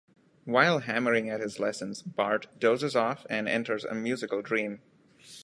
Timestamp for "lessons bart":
1.59-2.47